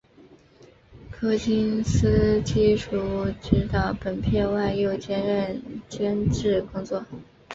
[1.11, 7.05] 柯金斯基除执导本片外又兼任监制工作。